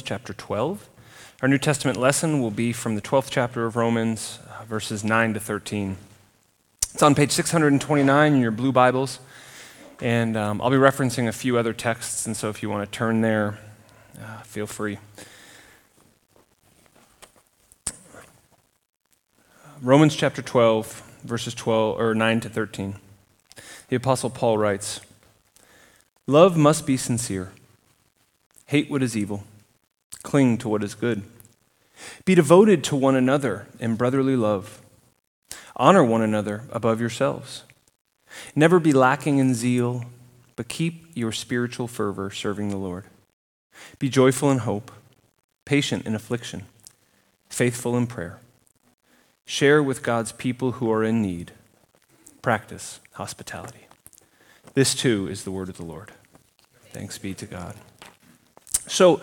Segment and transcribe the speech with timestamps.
[0.00, 0.88] chapter 12.
[1.42, 5.34] Our New Testament lesson will be from the 12th chapter of Romans, uh, verses 9
[5.34, 5.96] to 13.
[6.94, 9.18] It's on page 629 in your blue Bibles,
[10.00, 12.96] and um, I'll be referencing a few other texts, and so if you want to
[12.96, 13.58] turn there,
[14.18, 14.98] uh, feel free.
[19.82, 22.94] Romans chapter 12, verses 12 or 9 to 13.
[23.88, 25.00] The apostle Paul writes,
[26.26, 27.52] "Love must be sincere.
[28.66, 29.44] Hate what is evil."
[30.22, 31.22] Cling to what is good.
[32.24, 34.80] Be devoted to one another in brotherly love.
[35.76, 37.64] Honor one another above yourselves.
[38.54, 40.04] Never be lacking in zeal,
[40.56, 43.04] but keep your spiritual fervor serving the Lord.
[43.98, 44.90] Be joyful in hope,
[45.64, 46.66] patient in affliction,
[47.48, 48.38] faithful in prayer.
[49.44, 51.52] Share with God's people who are in need.
[52.42, 53.86] Practice hospitality.
[54.74, 56.12] This too is the word of the Lord.
[56.92, 57.74] Thanks be to God.
[58.86, 59.22] So,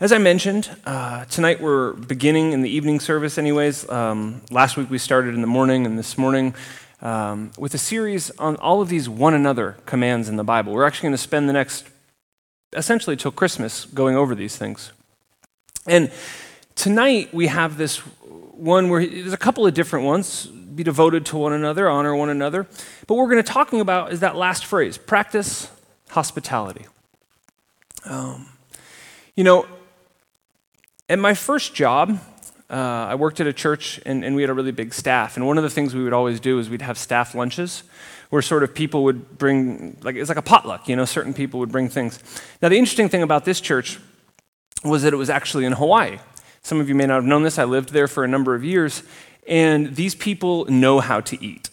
[0.00, 3.88] as I mentioned, uh, tonight we're beginning in the evening service, anyways.
[3.90, 6.54] Um, last week we started in the morning, and this morning
[7.02, 10.72] um, with a series on all of these one another commands in the Bible.
[10.72, 11.84] We're actually going to spend the next,
[12.74, 14.92] essentially till Christmas, going over these things.
[15.84, 16.12] And
[16.76, 21.36] tonight we have this one where there's a couple of different ones be devoted to
[21.36, 22.68] one another, honor one another.
[23.08, 25.68] But what we're going to talking about is that last phrase practice
[26.10, 26.86] hospitality.
[28.04, 28.50] Um,
[29.34, 29.66] you know,
[31.08, 32.20] at my first job,
[32.70, 35.36] uh, I worked at a church and, and, we had a really big staff.
[35.36, 37.82] And one of the things we would always do is we'd have staff lunches
[38.28, 41.60] where sort of people would bring, like, it's like a potluck, you know, certain people
[41.60, 42.22] would bring things.
[42.60, 43.98] Now, the interesting thing about this church
[44.84, 46.18] was that it was actually in Hawaii.
[46.62, 47.58] Some of you may not have known this.
[47.58, 49.02] I lived there for a number of years.
[49.46, 51.70] And these people know how to eat.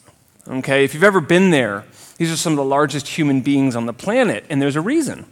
[0.48, 0.86] Okay?
[0.86, 1.84] If you've ever been there,
[2.18, 5.26] these are some of the largest human beings on the planet, and there's a reason.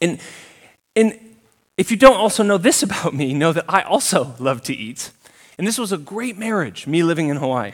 [0.00, 0.20] And,
[0.94, 1.18] and
[1.76, 5.10] if you don't also know this about me, know that I also love to eat.
[5.58, 7.72] And this was a great marriage, me living in Hawaii.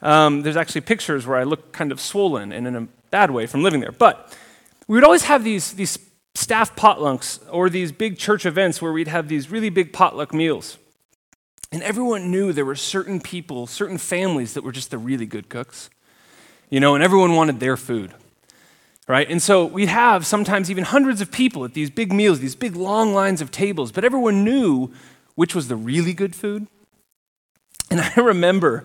[0.00, 3.46] Um, there's actually pictures where I look kind of swollen and in a bad way
[3.46, 3.92] from living there.
[3.92, 4.36] But
[4.88, 5.98] we would always have these, these
[6.34, 10.78] staff potlucks or these big church events where we'd have these really big potluck meals.
[11.70, 15.48] And everyone knew there were certain people, certain families that were just the really good
[15.48, 15.88] cooks.
[16.68, 18.12] You know, and everyone wanted their food
[19.08, 19.28] right?
[19.28, 22.76] And so we'd have sometimes even hundreds of people at these big meals, these big
[22.76, 24.92] long lines of tables, but everyone knew
[25.34, 26.66] which was the really good food.
[27.90, 28.84] And I remember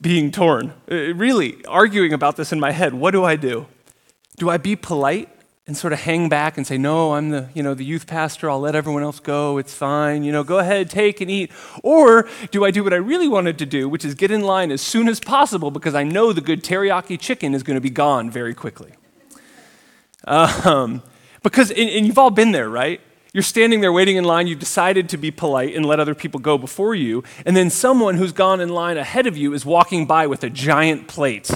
[0.00, 2.94] being torn, uh, really arguing about this in my head.
[2.94, 3.66] What do I do?
[4.36, 5.30] Do I be polite
[5.66, 8.50] and sort of hang back and say, "No, I'm the, you know, the youth pastor.
[8.50, 9.56] I'll let everyone else go.
[9.56, 10.22] It's fine.
[10.24, 11.50] You know, go ahead, take and eat."
[11.82, 14.70] Or do I do what I really wanted to do, which is get in line
[14.70, 17.88] as soon as possible because I know the good teriyaki chicken is going to be
[17.88, 18.92] gone very quickly.
[20.26, 21.02] Um,
[21.42, 23.00] because, and, and you've all been there, right?
[23.34, 26.38] You're standing there waiting in line, you've decided to be polite and let other people
[26.38, 30.06] go before you, and then someone who's gone in line ahead of you is walking
[30.06, 31.50] by with a giant plate,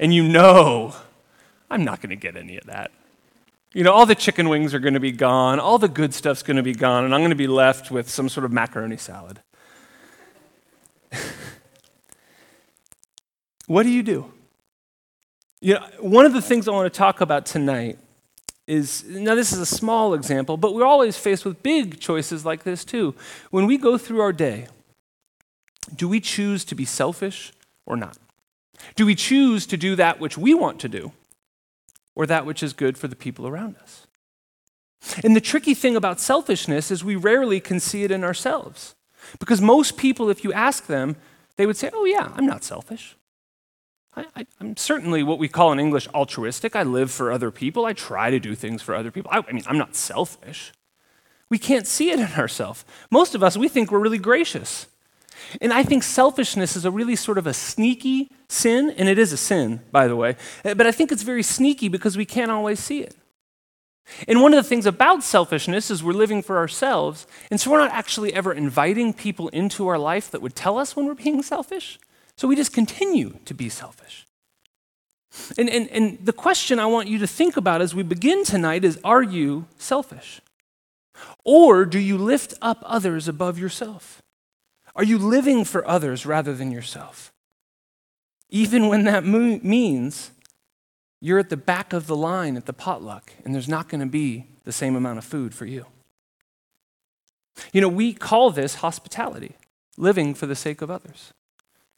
[0.00, 0.94] and you know,
[1.70, 2.90] I'm not going to get any of that.
[3.74, 6.42] You know, all the chicken wings are going to be gone, all the good stuff's
[6.42, 8.96] going to be gone, and I'm going to be left with some sort of macaroni
[8.96, 9.40] salad.
[13.66, 14.32] what do you do?
[15.62, 17.96] You know, one of the things I want to talk about tonight
[18.66, 22.64] is now, this is a small example, but we're always faced with big choices like
[22.64, 23.14] this too.
[23.52, 24.66] When we go through our day,
[25.94, 27.52] do we choose to be selfish
[27.86, 28.18] or not?
[28.96, 31.12] Do we choose to do that which we want to do
[32.16, 34.08] or that which is good for the people around us?
[35.22, 38.96] And the tricky thing about selfishness is we rarely can see it in ourselves.
[39.38, 41.14] Because most people, if you ask them,
[41.56, 43.14] they would say, Oh, yeah, I'm not selfish.
[44.14, 46.76] I, am certainly what we call in English altruistic.
[46.76, 47.86] I live for other people.
[47.86, 49.30] I try to do things for other people.
[49.32, 50.72] I, I mean, I'm not selfish.
[51.48, 52.84] We can't see it in ourselves.
[53.10, 54.86] Most of us, we think we're really gracious.
[55.60, 59.32] And I think selfishness is a really sort of a sneaky sin, and it is
[59.32, 60.36] a sin, by the way.
[60.62, 63.16] But I think it's very sneaky because we can't always see it.
[64.28, 67.78] And one of the things about selfishness is we're living for ourselves, and so we're
[67.78, 71.42] not actually ever inviting people into our life that would tell us when we're being
[71.42, 71.98] selfish.
[72.36, 74.26] So we just continue to be selfish.
[75.56, 78.84] And, and, and the question I want you to think about as we begin tonight
[78.84, 80.40] is Are you selfish?
[81.44, 84.22] Or do you lift up others above yourself?
[84.94, 87.32] Are you living for others rather than yourself?
[88.50, 90.30] Even when that mo- means
[91.20, 94.06] you're at the back of the line at the potluck and there's not going to
[94.06, 95.86] be the same amount of food for you.
[97.72, 99.56] You know, we call this hospitality,
[99.96, 101.32] living for the sake of others.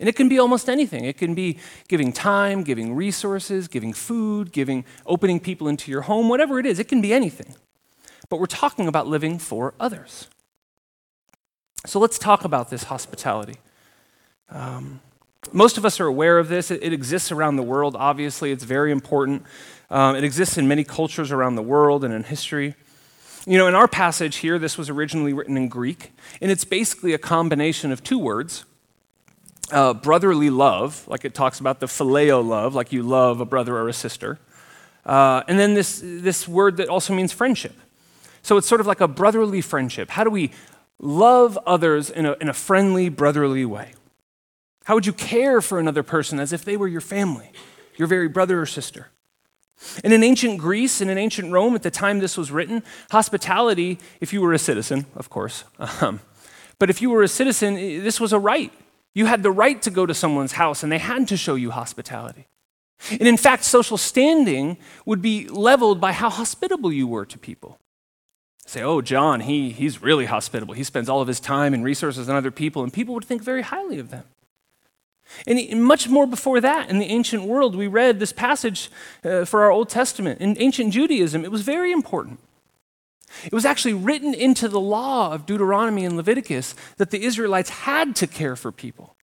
[0.04, 1.06] And it can be almost anything.
[1.06, 1.56] It can be
[1.88, 6.78] giving time, giving resources, giving food, giving opening people into your home, whatever it is.
[6.78, 7.54] It can be anything.
[8.28, 10.28] but we're talking about living for others.
[11.86, 13.56] So let's talk about this hospitality.
[14.50, 15.00] Um,
[15.54, 16.70] most of us are aware of this.
[16.70, 18.52] It, it, exists around the world, obviously.
[18.52, 19.44] It's very important.
[19.88, 22.74] Um, it exists in many cultures around the world and in history.
[23.46, 26.12] You know, in our passage here, this was originally written in Greek,
[26.42, 28.66] and it's basically a combination of two words
[29.70, 33.76] uh, brotherly love, like it talks about the phileo love, like you love a brother
[33.76, 34.38] or a sister,
[35.06, 37.74] uh, and then this, this word that also means friendship.
[38.42, 40.10] So it's sort of like a brotherly friendship.
[40.10, 40.50] How do we
[40.98, 43.94] love others in a, in a friendly, brotherly way?
[44.84, 47.50] How would you care for another person as if they were your family,
[47.96, 49.08] your very brother or sister?
[50.02, 53.98] And in ancient Greece and in ancient Rome, at the time this was written, hospitality,
[54.20, 55.64] if you were a citizen, of course,
[56.00, 56.20] um,
[56.78, 58.72] but if you were a citizen, this was a right.
[59.14, 61.70] You had the right to go to someone's house and they had to show you
[61.70, 62.46] hospitality.
[63.10, 67.78] And in fact, social standing would be leveled by how hospitable you were to people.
[68.66, 70.74] Say, oh, John, he, he's really hospitable.
[70.74, 73.42] He spends all of his time and resources on other people, and people would think
[73.42, 74.24] very highly of them.
[75.46, 78.90] And much more before that, in the ancient world, we read this passage
[79.22, 80.40] uh, for our Old Testament.
[80.40, 82.40] In ancient Judaism, it was very important.
[83.44, 88.16] It was actually written into the law of Deuteronomy and Leviticus that the Israelites had
[88.16, 89.16] to care for people,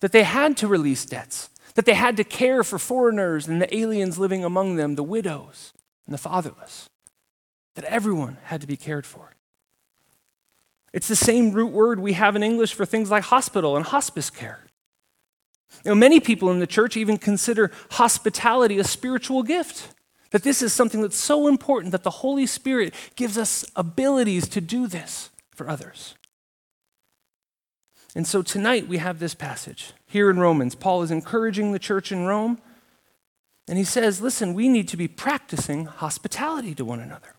[0.00, 3.76] that they had to release debts, that they had to care for foreigners and the
[3.76, 5.72] aliens living among them, the widows
[6.06, 6.88] and the fatherless,
[7.74, 9.34] that everyone had to be cared for.
[10.92, 14.30] It's the same root word we have in English for things like hospital and hospice
[14.30, 14.60] care.
[15.84, 19.94] You know, many people in the church even consider hospitality a spiritual gift.
[20.30, 24.60] That this is something that's so important that the Holy Spirit gives us abilities to
[24.60, 26.14] do this for others.
[28.14, 30.74] And so tonight we have this passage here in Romans.
[30.74, 32.58] Paul is encouraging the church in Rome,
[33.68, 37.34] and he says, Listen, we need to be practicing hospitality to one another.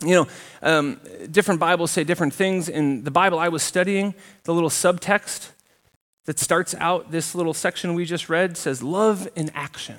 [0.00, 0.28] You know,
[0.62, 1.00] um,
[1.30, 2.68] different Bibles say different things.
[2.68, 4.14] In the Bible I was studying,
[4.44, 5.50] the little subtext
[6.26, 9.96] that starts out this little section we just read says, Love in action.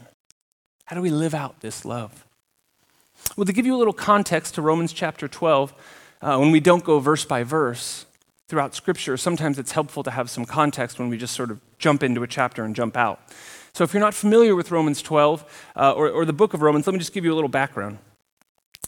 [0.89, 2.25] How do we live out this love?
[3.37, 5.71] Well, to give you a little context to Romans chapter 12,
[6.19, 8.07] uh, when we don't go verse by verse
[8.47, 12.01] throughout Scripture, sometimes it's helpful to have some context when we just sort of jump
[12.01, 13.21] into a chapter and jump out.
[13.73, 16.87] So, if you're not familiar with Romans 12 uh, or, or, the book of Romans,
[16.87, 17.99] let me just give you a little background.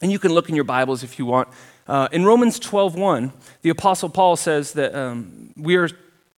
[0.02, 1.50] And you can look in your Bibles if you want.
[1.88, 3.32] Uh, in Romans 12:1,
[3.62, 5.90] the Apostle Paul says that um, we are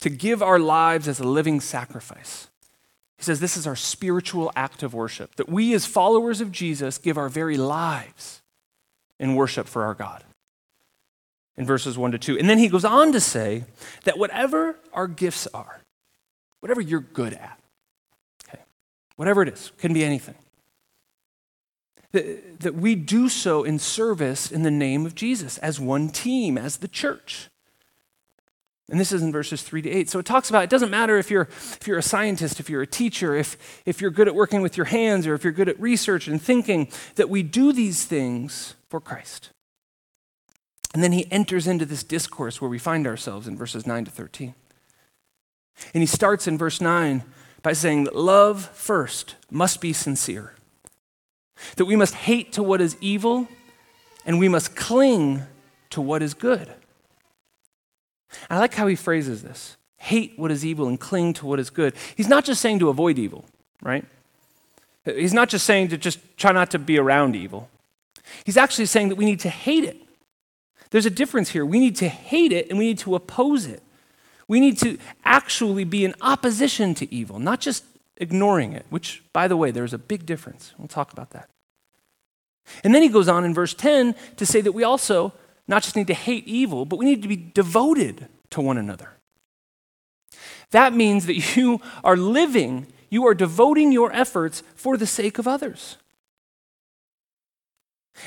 [0.00, 2.48] to give our lives as a living sacrifice.
[3.22, 6.98] He says this is our spiritual act of worship, that we as followers of Jesus
[6.98, 8.42] give our very lives
[9.20, 10.24] in worship for our God.
[11.56, 12.36] In verses 1 to 2.
[12.36, 13.62] And then he goes on to say
[14.02, 15.82] that whatever our gifts are,
[16.58, 17.60] whatever you're good at,
[18.48, 18.64] okay,
[19.14, 20.34] whatever it is, can be anything,
[22.10, 26.58] that, that we do so in service in the name of Jesus as one team,
[26.58, 27.50] as the church.
[28.92, 30.10] And this is in verses 3 to 8.
[30.10, 32.82] So it talks about it doesn't matter if you're, if you're a scientist, if you're
[32.82, 33.56] a teacher, if,
[33.86, 36.40] if you're good at working with your hands, or if you're good at research and
[36.40, 39.48] thinking, that we do these things for Christ.
[40.92, 44.10] And then he enters into this discourse where we find ourselves in verses 9 to
[44.10, 44.54] 13.
[45.94, 47.22] And he starts in verse 9
[47.62, 50.52] by saying that love first must be sincere,
[51.76, 53.48] that we must hate to what is evil,
[54.26, 55.44] and we must cling
[55.88, 56.74] to what is good.
[58.48, 61.70] I like how he phrases this hate what is evil and cling to what is
[61.70, 61.94] good.
[62.16, 63.44] He's not just saying to avoid evil,
[63.80, 64.04] right?
[65.04, 67.68] He's not just saying to just try not to be around evil.
[68.44, 69.96] He's actually saying that we need to hate it.
[70.90, 71.64] There's a difference here.
[71.64, 73.80] We need to hate it and we need to oppose it.
[74.48, 77.84] We need to actually be in opposition to evil, not just
[78.16, 80.74] ignoring it, which, by the way, there's a big difference.
[80.78, 81.48] We'll talk about that.
[82.82, 85.32] And then he goes on in verse 10 to say that we also
[85.68, 89.10] not just need to hate evil, but we need to be devoted to one another.
[90.70, 95.46] That means that you are living, you are devoting your efforts for the sake of
[95.46, 95.96] others.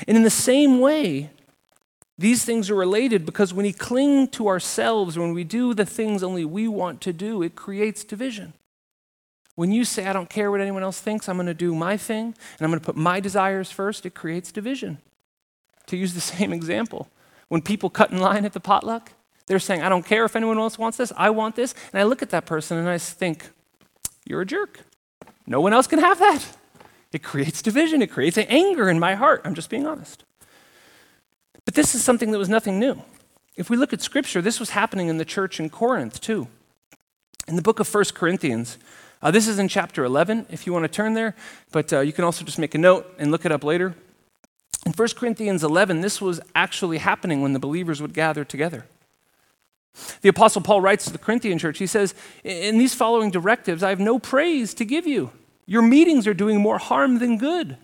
[0.08, 1.30] And in the same way,
[2.18, 6.22] these things are related because when we cling to ourselves, when we do the things
[6.22, 8.54] only we want to do, it creates division.
[9.54, 11.96] When you say, I don't care what anyone else thinks, I'm going to do my
[11.96, 14.98] thing, and I'm going to put my desires first, it creates division.
[15.86, 17.08] To use the same example,
[17.48, 19.12] when people cut in line at the potluck,
[19.46, 21.74] they're saying, I don't care if anyone else wants this, I want this.
[21.92, 23.48] And I look at that person and I think,
[24.24, 24.80] You're a jerk.
[25.46, 26.44] No one else can have that.
[27.12, 29.42] It creates division, it creates anger in my heart.
[29.44, 30.24] I'm just being honest.
[31.64, 33.02] But this is something that was nothing new.
[33.56, 36.48] If we look at scripture, this was happening in the church in Corinth too.
[37.48, 38.76] In the book of 1 Corinthians,
[39.22, 41.34] uh, this is in chapter 11, if you want to turn there,
[41.72, 43.94] but uh, you can also just make a note and look it up later.
[44.86, 48.86] In 1 Corinthians 11, this was actually happening when the believers would gather together.
[50.20, 52.14] The Apostle Paul writes to the Corinthian church, he says,
[52.44, 55.32] In these following directives, I have no praise to give you.
[55.66, 57.78] Your meetings are doing more harm than good.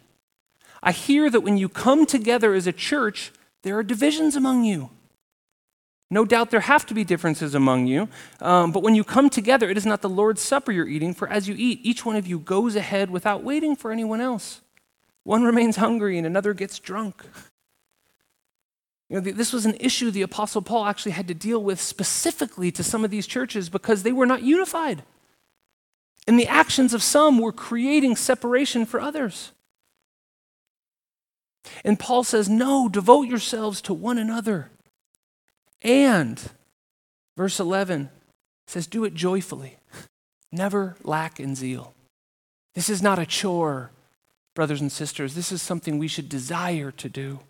[0.80, 3.32] I hear that when you come together as a church,
[3.62, 4.90] there are divisions among you.
[6.08, 8.08] No doubt there have to be differences among you,
[8.40, 11.28] um, but when you come together, it is not the Lord's Supper you're eating, for
[11.28, 14.60] as you eat, each one of you goes ahead without waiting for anyone else.
[15.24, 17.24] One remains hungry and another gets drunk.
[19.08, 22.72] You know, this was an issue the Apostle Paul actually had to deal with specifically
[22.72, 25.02] to some of these churches because they were not unified.
[26.26, 29.52] And the actions of some were creating separation for others.
[31.84, 34.70] And Paul says, No, devote yourselves to one another.
[35.82, 36.42] And,
[37.36, 38.10] verse 11
[38.66, 39.78] says, Do it joyfully,
[40.50, 41.94] never lack in zeal.
[42.74, 43.90] This is not a chore,
[44.54, 45.34] brothers and sisters.
[45.34, 47.40] This is something we should desire to do.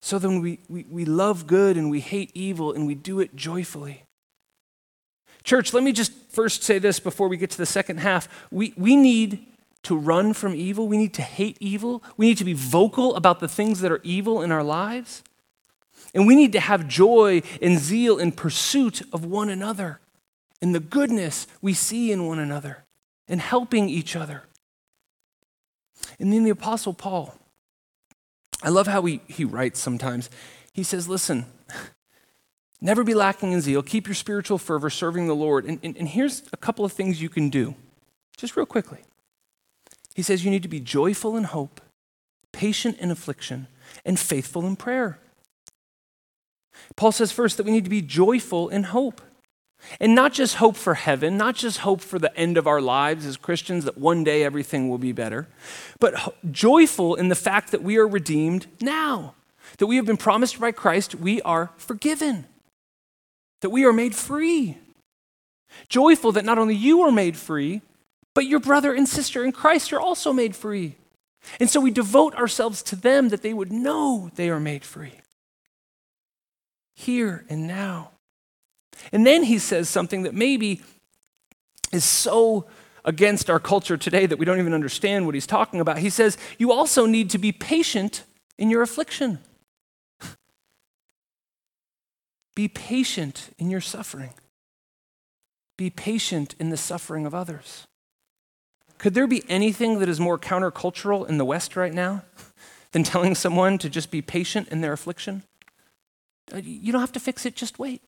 [0.00, 3.36] So then we, we, we love good and we hate evil and we do it
[3.36, 4.02] joyfully.
[5.44, 8.28] Church, let me just first say this before we get to the second half.
[8.50, 9.46] We, we need
[9.84, 10.86] to run from evil.
[10.86, 12.02] We need to hate evil.
[12.16, 15.22] We need to be vocal about the things that are evil in our lives.
[16.14, 20.00] And we need to have joy and zeal in pursuit of one another,
[20.60, 22.84] in the goodness we see in one another,
[23.28, 24.44] and helping each other.
[26.18, 27.34] And then the Apostle Paul,
[28.62, 30.30] I love how he, he writes sometimes.
[30.72, 31.46] He says, Listen,
[32.80, 33.82] never be lacking in zeal.
[33.82, 35.64] Keep your spiritual fervor serving the Lord.
[35.64, 37.74] And, and, and here's a couple of things you can do,
[38.36, 38.98] just real quickly.
[40.14, 41.80] He says, You need to be joyful in hope,
[42.52, 43.68] patient in affliction,
[44.04, 45.18] and faithful in prayer.
[46.96, 49.20] Paul says first that we need to be joyful in hope.
[50.00, 53.26] And not just hope for heaven, not just hope for the end of our lives
[53.26, 55.48] as Christians, that one day everything will be better,
[55.98, 59.34] but joyful in the fact that we are redeemed now,
[59.78, 62.46] that we have been promised by Christ, we are forgiven,
[63.60, 64.78] that we are made free.
[65.88, 67.82] Joyful that not only you are made free,
[68.34, 70.96] but your brother and sister in Christ are also made free.
[71.58, 75.20] And so we devote ourselves to them that they would know they are made free.
[76.94, 78.11] Here and now.
[79.10, 80.82] And then he says something that maybe
[81.92, 82.66] is so
[83.04, 85.98] against our culture today that we don't even understand what he's talking about.
[85.98, 88.24] He says, You also need to be patient
[88.58, 89.38] in your affliction.
[92.54, 94.34] be patient in your suffering.
[95.76, 97.86] Be patient in the suffering of others.
[98.98, 102.22] Could there be anything that is more countercultural in the West right now
[102.92, 105.42] than telling someone to just be patient in their affliction?
[106.52, 108.02] Uh, you don't have to fix it, just wait.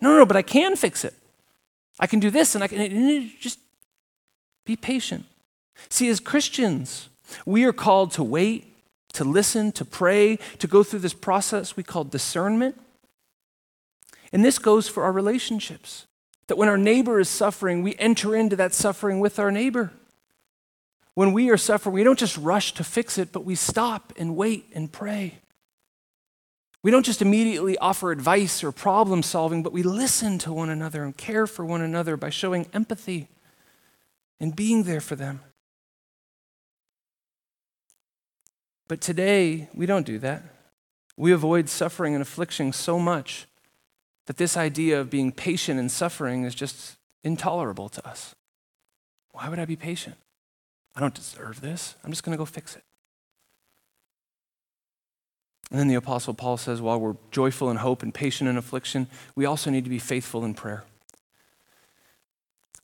[0.00, 1.14] No, no, no, but I can fix it.
[1.98, 3.58] I can do this and I can just
[4.64, 5.26] be patient.
[5.88, 7.08] See, as Christians,
[7.44, 8.66] we are called to wait,
[9.12, 12.80] to listen, to pray, to go through this process we call discernment.
[14.32, 16.06] And this goes for our relationships.
[16.46, 19.92] That when our neighbor is suffering, we enter into that suffering with our neighbor.
[21.14, 24.36] When we are suffering, we don't just rush to fix it, but we stop and
[24.36, 25.38] wait and pray.
[26.82, 31.04] We don't just immediately offer advice or problem solving, but we listen to one another
[31.04, 33.28] and care for one another by showing empathy
[34.38, 35.40] and being there for them.
[38.88, 40.42] But today, we don't do that.
[41.16, 43.46] We avoid suffering and affliction so much
[44.26, 48.34] that this idea of being patient in suffering is just intolerable to us.
[49.32, 50.16] Why would I be patient?
[50.96, 51.94] I don't deserve this.
[52.02, 52.82] I'm just going to go fix it.
[55.70, 59.06] And then the Apostle Paul says, while we're joyful in hope and patient in affliction,
[59.36, 60.84] we also need to be faithful in prayer.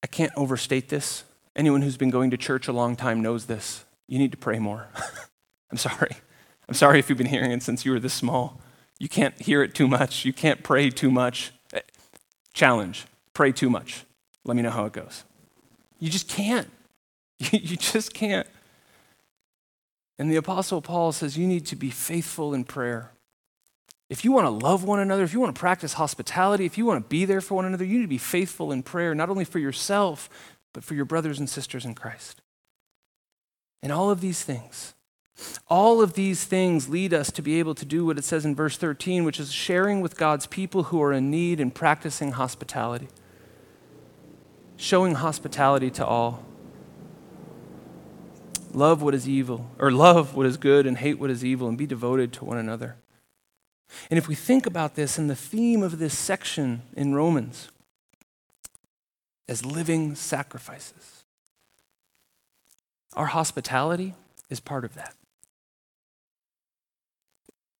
[0.02, 1.24] I can't overstate this.
[1.56, 3.84] Anyone who's been going to church a long time knows this.
[4.06, 4.86] You need to pray more.
[5.70, 6.12] I'm sorry.
[6.68, 8.60] I'm sorry if you've been hearing it since you were this small.
[8.98, 10.24] You can't hear it too much.
[10.24, 11.52] You can't pray too much.
[11.72, 11.80] Eh,
[12.54, 14.04] challenge pray too much.
[14.44, 15.24] Let me know how it goes.
[15.98, 16.70] You just can't.
[17.52, 18.46] You just can't.
[20.18, 23.12] And the Apostle Paul says you need to be faithful in prayer.
[24.08, 26.86] If you want to love one another, if you want to practice hospitality, if you
[26.86, 29.30] want to be there for one another, you need to be faithful in prayer, not
[29.30, 30.30] only for yourself,
[30.72, 32.40] but for your brothers and sisters in Christ.
[33.82, 34.94] And all of these things,
[35.68, 38.54] all of these things lead us to be able to do what it says in
[38.54, 43.08] verse 13, which is sharing with God's people who are in need and practicing hospitality.
[44.76, 46.45] Showing hospitality to all.
[48.76, 51.78] Love what is evil, or love what is good and hate what is evil, and
[51.78, 52.96] be devoted to one another.
[54.10, 57.70] And if we think about this and the theme of this section in Romans
[59.48, 61.24] as living sacrifices,
[63.14, 64.12] our hospitality,
[64.50, 65.14] is part of that.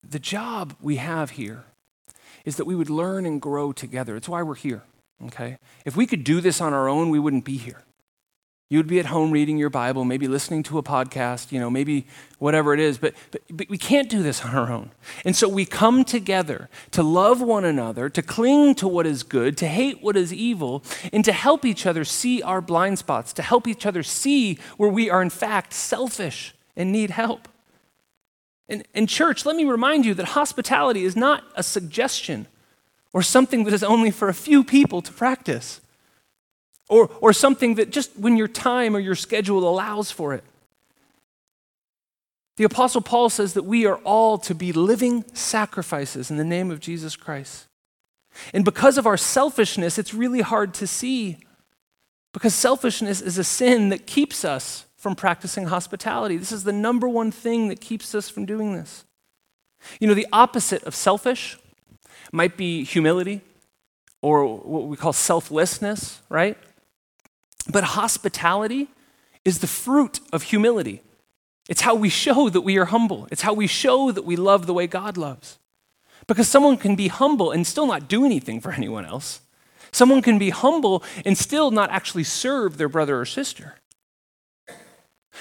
[0.03, 1.65] The job we have here
[2.47, 4.17] is that we would learn and grow together.
[4.17, 4.83] It's why we're here,
[5.27, 5.59] okay?
[5.85, 7.83] If we could do this on our own, we wouldn't be here.
[8.69, 11.71] You would be at home reading your Bible, maybe listening to a podcast, you know,
[11.71, 12.05] maybe
[12.41, 14.91] whatever it is, but, but, but we can't do this on our own.
[15.25, 19.57] And so we come together to love one another, to cling to what is good,
[19.59, 20.83] to hate what is evil,
[21.13, 24.91] and to help each other see our blind spots, to help each other see where
[24.91, 27.47] we are in fact selfish and need help.
[28.69, 32.49] And, and church, let me remind you that hospitality is not a suggestion
[33.13, 35.81] or something that is only for a few people to practice
[36.89, 40.45] or, or something that just when your time or your schedule allows for it.
[42.57, 46.71] The Apostle Paul says that we are all to be living sacrifices in the name
[46.71, 47.67] of Jesus Christ.
[48.55, 51.39] And because of our selfishness, it's really hard to see.
[52.33, 56.37] Because selfishness is a sin that keeps us from practicing hospitality.
[56.37, 59.05] This is the number one thing that keeps us from doing this.
[60.01, 61.59] You know, the opposite of selfish
[62.33, 63.43] might be humility
[64.23, 66.59] or what we call selflessness, right?
[67.69, 68.89] But hospitality
[69.45, 71.03] is the fruit of humility.
[71.69, 73.27] It's how we show that we are humble.
[73.31, 75.59] It's how we show that we love the way God loves.
[76.27, 79.41] Because someone can be humble and still not do anything for anyone else.
[79.93, 83.77] Someone can be humble and still not actually serve their brother or sister.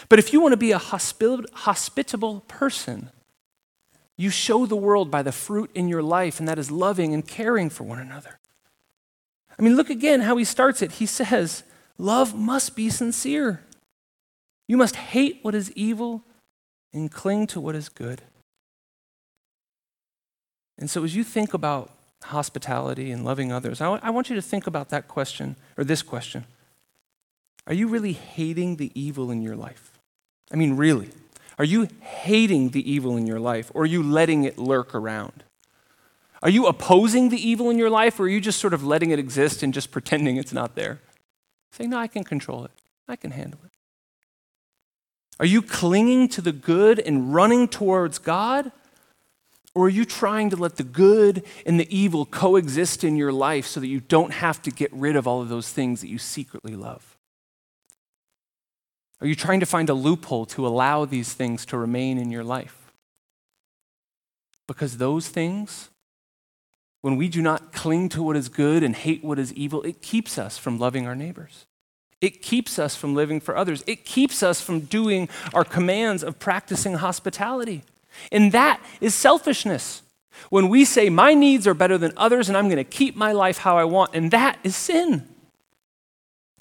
[0.10, 3.10] But if you want to be a hospitable person,
[4.17, 7.27] you show the world by the fruit in your life, and that is loving and
[7.27, 8.39] caring for one another.
[9.58, 10.94] I mean, look again how he starts it.
[10.94, 11.63] He says,
[11.98, 13.62] Love must be sincere.
[14.68, 16.24] You must hate what is evil
[16.94, 18.22] and cling to what is good.
[20.78, 21.92] And so, as you think about
[22.24, 25.84] hospitality and loving others, I, w- I want you to think about that question, or
[25.84, 26.46] this question
[27.68, 29.98] Are you really hating the evil in your life?
[30.52, 31.10] I mean, really.
[31.58, 35.44] Are you hating the evil in your life, or are you letting it lurk around?
[36.44, 39.12] Are you opposing the evil in your life, or are you just sort of letting
[39.12, 41.00] it exist and just pretending it's not there?
[41.75, 42.72] Saying, no, I can control it,
[43.07, 43.72] I can handle it.
[45.42, 48.72] Are you clinging to the good and running towards God?
[49.74, 53.66] Or are you trying to let the good and the evil coexist in your life
[53.66, 56.18] so that you don't have to get rid of all of those things that you
[56.18, 57.18] secretly love?
[59.20, 62.46] Are you trying to find a loophole to allow these things to remain in your
[62.46, 62.94] life?
[64.66, 65.90] Because those things
[67.05, 70.01] when we do not cling to what is good and hate what is evil, it
[70.01, 71.68] keeps us from loving our neighbors.
[72.20, 73.83] It keeps us from living for others.
[73.85, 77.83] It keeps us from doing our commands of practicing hospitality.
[78.31, 80.01] And that is selfishness.
[80.50, 83.33] When we say, my needs are better than others and I'm going to keep my
[83.33, 85.27] life how I want, and that is sin.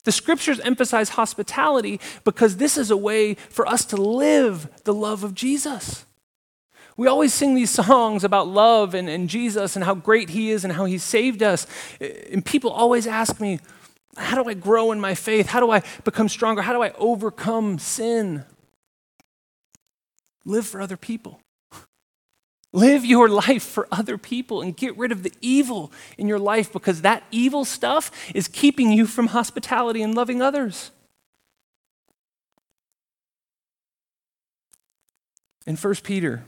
[0.03, 5.25] The scriptures emphasize hospitality because this is a way for us to live the love
[5.25, 6.05] of Jesus.
[6.97, 10.65] We always sing these songs about love and, and Jesus and how great He is
[10.65, 11.67] and how He saved us.
[12.01, 13.59] And people always ask me,
[14.17, 15.49] how do I grow in my faith?
[15.49, 16.63] How do I become stronger?
[16.63, 18.45] How do I overcome sin?
[20.45, 21.41] Live for other people.
[22.73, 26.73] Live your life for other people and get rid of the evil in your life
[26.73, 30.91] because that evil stuff is keeping you from hospitality and loving others.
[35.67, 36.45] In 1 Peter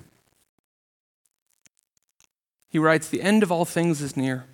[2.76, 4.44] he writes, The end of all things is near.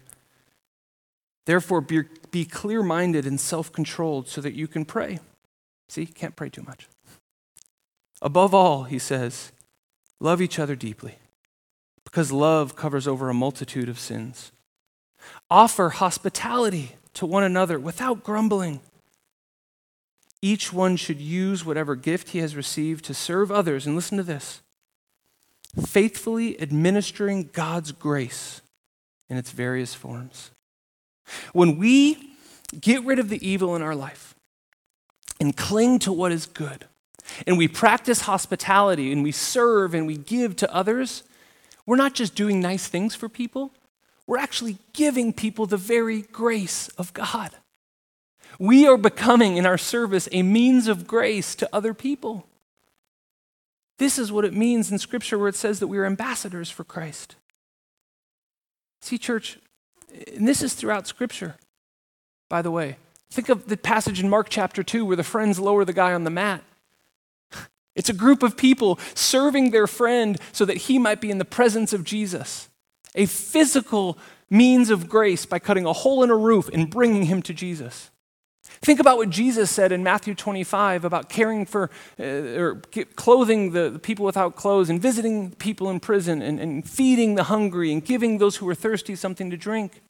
[1.45, 5.19] Therefore, be, be clear minded and self controlled so that you can pray.
[5.89, 6.87] See, can't pray too much.
[8.23, 9.51] Above all, he says,
[10.21, 11.17] love each other deeply,
[12.05, 14.53] because love covers over a multitude of sins.
[15.51, 18.83] Offer hospitality to one another without grumbling.
[20.41, 23.85] Each one should use whatever gift he has received to serve others.
[23.85, 24.63] And listen to this
[25.81, 28.61] faithfully administering God's grace
[29.29, 30.51] in its various forms.
[31.53, 32.35] When we
[32.79, 34.35] get rid of the evil in our life
[35.41, 36.87] and cling to what is good,
[37.47, 41.23] and we practice hospitality and we serve and we give to others,
[41.87, 43.73] we're not just doing nice things for people,
[44.27, 47.51] we're actually giving people the very grace of God.
[48.59, 52.47] We are becoming in our service a means of grace to other people.
[54.03, 56.83] This is what it means in Scripture where it says that we are ambassadors for
[56.83, 57.37] Christ.
[59.01, 59.61] See, church,
[60.35, 61.55] and this is throughout Scripture,
[62.51, 62.97] by the way.
[63.31, 66.25] Think of the passage in Mark chapter 2 where the friends lower the guy on
[66.25, 66.65] the mat.
[67.95, 71.45] It's a group of people serving their friend so that he might be in the
[71.45, 72.71] presence of Jesus.
[73.15, 74.19] A physical
[74.51, 78.11] means of grace by cutting a hole in a roof and bringing him to Jesus.
[78.83, 82.83] Think about what Jesus said in Matthew 25 about caring for uh, or
[83.15, 87.45] clothing the, the, people without clothes and visiting people in prison and, and feeding the
[87.45, 90.03] hungry and giving those who are thirsty something to drink.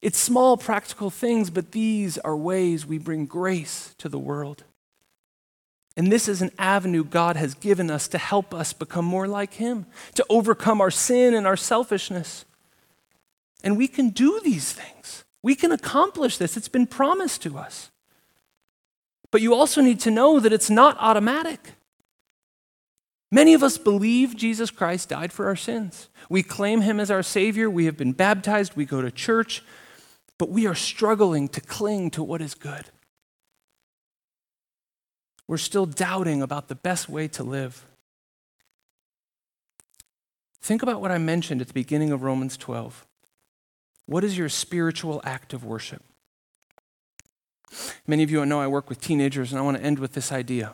[0.00, 4.62] It's small practical things, but these are ways we bring grace to the world.
[5.96, 9.54] And this is an avenue God has given us to help us become more like
[9.54, 12.44] Him, to overcome our sin and our selfishness.
[13.64, 15.24] And we can do these things.
[15.42, 16.56] We can accomplish this.
[16.56, 17.90] It's been promised to us.
[19.30, 21.72] But you also need to know that it's not automatic.
[23.32, 26.08] Many of us believe Jesus Christ died for our sins.
[26.28, 27.70] We claim him as our Savior.
[27.70, 28.74] We have been baptized.
[28.74, 29.62] We go to church.
[30.36, 32.86] But we are struggling to cling to what is good.
[35.46, 37.84] We're still doubting about the best way to live.
[40.60, 43.06] Think about what I mentioned at the beginning of Romans 12.
[44.10, 46.02] What is your spiritual act of worship?
[48.08, 50.32] Many of you know I work with teenagers, and I want to end with this
[50.32, 50.72] idea.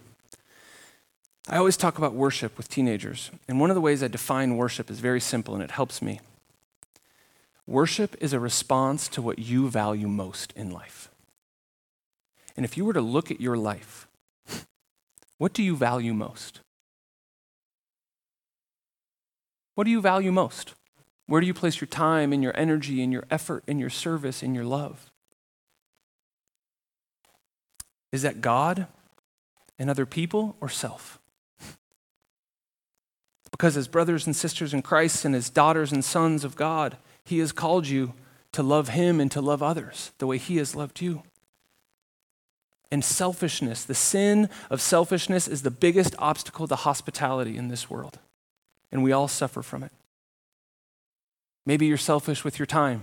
[1.47, 4.91] I always talk about worship with teenagers, and one of the ways I define worship
[4.91, 6.21] is very simple, and it helps me.
[7.67, 11.11] Worship is a response to what you value most in life.
[12.57, 14.09] And if you were to look at your life,
[15.37, 16.61] what do you value most?
[19.75, 20.73] What do you value most?
[21.27, 24.43] Where do you place your time and your energy and your effort and your service
[24.43, 25.11] and your love?
[28.13, 28.87] Is that God
[29.79, 31.19] and other people or self?
[33.51, 37.39] Because as brothers and sisters in Christ and as daughters and sons of God, He
[37.39, 38.15] has called you
[38.53, 41.23] to love Him and to love others the way He has loved you.
[42.93, 48.19] And selfishness, the sin of selfishness, is the biggest obstacle to hospitality in this world.
[48.93, 49.91] And we all suffer from it.
[51.67, 53.03] Maybe you're selfish with your time,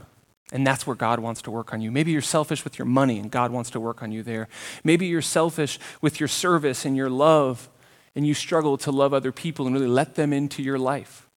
[0.54, 1.92] and that's where God wants to work on you.
[1.92, 4.48] Maybe you're selfish with your money, and God wants to work on you there.
[4.86, 7.70] Maybe you're selfish with your service and your love,
[8.16, 11.28] and you struggle to love other people and really let them into your life.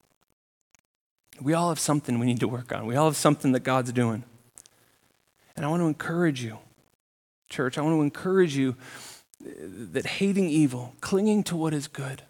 [1.40, 2.86] We all have something we need to work on.
[2.86, 4.22] We all have something that God's doing.
[5.56, 6.58] And I want to encourage you,
[7.48, 8.76] church, I want to encourage you
[9.44, 9.50] uh,
[9.92, 12.22] that hating evil, clinging to what is good,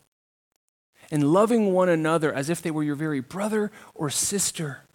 [1.11, 4.86] and loving one another as if they were your very brother or sister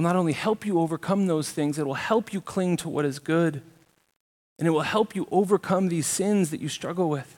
[0.00, 3.04] will not only help you overcome those things, it will help you cling to what
[3.04, 3.60] is good.
[4.58, 7.36] And it will help you overcome these sins that you struggle with.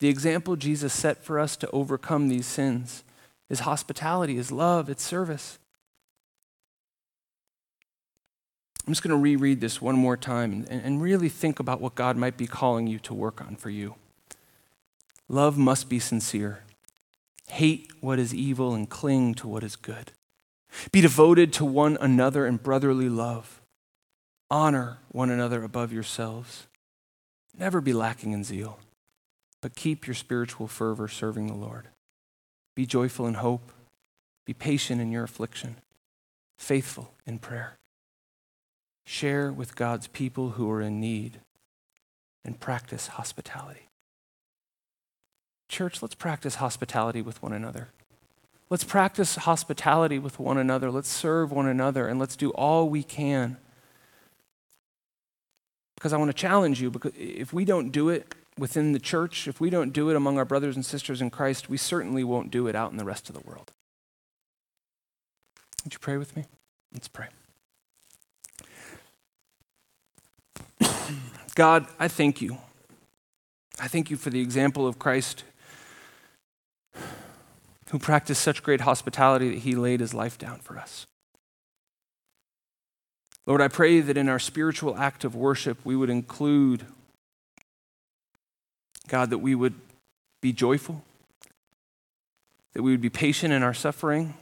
[0.00, 3.02] The example Jesus set for us to overcome these sins
[3.48, 5.58] is hospitality, is love, it's service.
[8.86, 11.94] I'm just going to reread this one more time and, and really think about what
[11.94, 13.94] God might be calling you to work on for you.
[15.30, 16.62] Love must be sincere.
[17.52, 20.12] Hate what is evil and cling to what is good.
[20.90, 23.60] Be devoted to one another in brotherly love.
[24.50, 26.66] Honor one another above yourselves.
[27.54, 28.78] Never be lacking in zeal,
[29.60, 31.88] but keep your spiritual fervor serving the Lord.
[32.74, 33.70] Be joyful in hope.
[34.46, 35.76] Be patient in your affliction.
[36.56, 37.76] Faithful in prayer.
[39.04, 41.40] Share with God's people who are in need
[42.46, 43.90] and practice hospitality.
[45.72, 47.88] Church, let's practice hospitality with one another.
[48.68, 50.90] Let's practice hospitality with one another.
[50.90, 53.56] Let's serve one another and let's do all we can.
[55.94, 59.48] Because I want to challenge you because if we don't do it within the church,
[59.48, 62.50] if we don't do it among our brothers and sisters in Christ, we certainly won't
[62.50, 63.72] do it out in the rest of the world.
[65.84, 66.44] Would you pray with me?
[66.92, 67.28] Let's pray.
[71.54, 72.58] God, I thank you.
[73.80, 75.44] I thank you for the example of Christ
[77.90, 81.06] who practiced such great hospitality that he laid his life down for us.
[83.46, 86.86] Lord, I pray that in our spiritual act of worship, we would include,
[89.08, 89.74] God, that we would
[90.40, 91.02] be joyful,
[92.72, 94.34] that we would be patient in our suffering,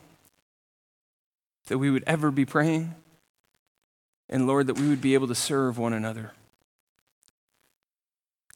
[1.67, 2.95] that we would ever be praying,
[4.29, 6.33] and Lord, that we would be able to serve one another.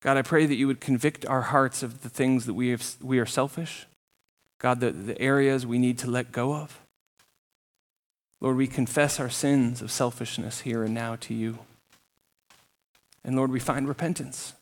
[0.05, 2.97] God, I pray that you would convict our hearts of the things that we, have,
[3.03, 3.87] we are selfish
[4.59, 6.79] God, the, the areas we need to let go of.
[8.41, 11.59] Lord, we confess our sins of selfishness here and now to you.
[13.25, 14.55] And Lord, we find repentance.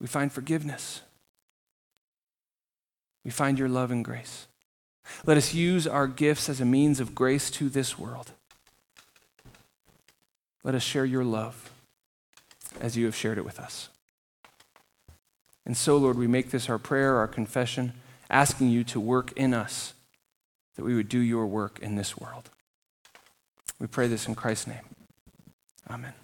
[0.00, 1.02] We find forgiveness.
[3.24, 4.46] We find your love and grace.
[5.24, 8.32] Let us use our gifts as a means of grace to this world.
[10.64, 11.70] Let us share your love
[12.80, 13.88] as you have shared it with us.
[15.66, 17.92] And so, Lord, we make this our prayer, our confession
[18.30, 19.94] asking you to work in us
[20.76, 22.50] that we would do your work in this world.
[23.78, 24.84] We pray this in Christ's name.
[25.90, 26.14] Amen.